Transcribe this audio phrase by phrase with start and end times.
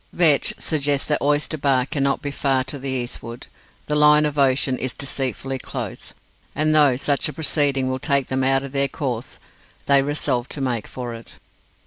[0.11, 3.45] Vetch suggests that Oyster Bay cannot be far to the eastward
[3.85, 6.15] the line of ocean is deceitfully close
[6.55, 9.37] and though such a proceeding will take them out of their course,
[9.85, 11.37] they resolve to make for it.